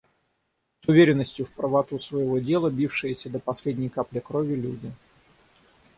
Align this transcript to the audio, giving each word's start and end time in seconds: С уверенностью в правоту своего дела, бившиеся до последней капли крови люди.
С 0.83 0.87
уверенностью 0.87 1.45
в 1.45 1.51
правоту 1.53 1.99
своего 1.99 2.39
дела, 2.39 2.71
бившиеся 2.71 3.29
до 3.29 3.37
последней 3.37 3.87
капли 3.89 4.17
крови 4.19 4.55
люди. 4.55 4.91